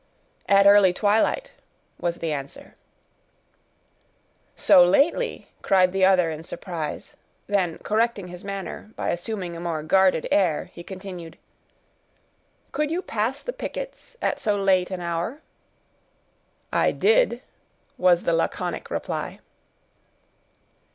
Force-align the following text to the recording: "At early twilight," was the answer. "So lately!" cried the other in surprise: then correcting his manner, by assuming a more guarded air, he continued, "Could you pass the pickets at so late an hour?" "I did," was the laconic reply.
"At 0.49 0.65
early 0.65 0.93
twilight," 0.93 1.51
was 1.99 2.15
the 2.17 2.33
answer. 2.33 2.73
"So 4.55 4.83
lately!" 4.83 5.45
cried 5.61 5.91
the 5.93 6.05
other 6.05 6.31
in 6.31 6.41
surprise: 6.43 7.15
then 7.45 7.77
correcting 7.83 8.29
his 8.29 8.43
manner, 8.43 8.89
by 8.95 9.09
assuming 9.09 9.55
a 9.55 9.59
more 9.59 9.83
guarded 9.83 10.27
air, 10.31 10.71
he 10.73 10.81
continued, 10.83 11.37
"Could 12.71 12.89
you 12.89 13.03
pass 13.03 13.43
the 13.43 13.53
pickets 13.53 14.17
at 14.23 14.39
so 14.39 14.55
late 14.57 14.89
an 14.89 15.01
hour?" 15.01 15.43
"I 16.73 16.91
did," 16.93 17.43
was 17.95 18.23
the 18.23 18.33
laconic 18.33 18.89
reply. 18.89 19.37